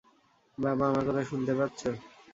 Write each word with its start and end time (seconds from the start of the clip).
বাবা, 0.57 0.83
আমার 0.87 1.03
কথা 1.07 1.23
শুনতে 1.23 1.53
পাচ্ছো? 1.55 1.89